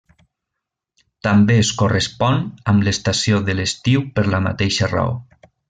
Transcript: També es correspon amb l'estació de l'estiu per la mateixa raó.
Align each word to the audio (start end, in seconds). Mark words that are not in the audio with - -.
També 1.27 1.57
es 1.65 1.69
correspon 1.81 2.41
amb 2.73 2.87
l'estació 2.89 3.43
de 3.51 3.57
l'estiu 3.61 4.07
per 4.17 4.27
la 4.33 4.41
mateixa 4.49 4.93
raó. 4.97 5.17